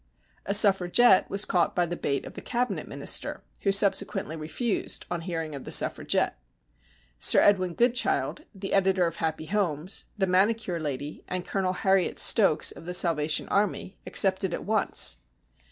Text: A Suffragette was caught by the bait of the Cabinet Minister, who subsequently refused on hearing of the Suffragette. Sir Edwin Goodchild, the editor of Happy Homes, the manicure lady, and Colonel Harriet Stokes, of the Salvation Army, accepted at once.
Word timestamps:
A 0.47 0.55
Suffragette 0.55 1.29
was 1.29 1.45
caught 1.45 1.75
by 1.75 1.85
the 1.85 1.95
bait 1.95 2.25
of 2.25 2.33
the 2.33 2.41
Cabinet 2.41 2.87
Minister, 2.87 3.39
who 3.61 3.71
subsequently 3.71 4.35
refused 4.35 5.05
on 5.11 5.21
hearing 5.21 5.53
of 5.53 5.63
the 5.63 5.71
Suffragette. 5.71 6.39
Sir 7.19 7.39
Edwin 7.39 7.75
Goodchild, 7.75 8.41
the 8.55 8.73
editor 8.73 9.05
of 9.05 9.17
Happy 9.17 9.45
Homes, 9.45 10.05
the 10.17 10.25
manicure 10.25 10.79
lady, 10.79 11.23
and 11.27 11.45
Colonel 11.45 11.73
Harriet 11.73 12.17
Stokes, 12.17 12.71
of 12.71 12.85
the 12.87 12.95
Salvation 12.95 13.47
Army, 13.49 13.99
accepted 14.07 14.55
at 14.55 14.63
once. 14.65 15.17